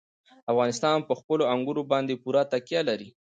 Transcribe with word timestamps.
افغانستان 0.51 0.97
په 1.07 1.13
خپلو 1.19 1.43
انګورو 1.53 1.83
باندې 1.91 2.19
پوره 2.23 2.43
تکیه 2.51 2.81
لري. 2.89 3.09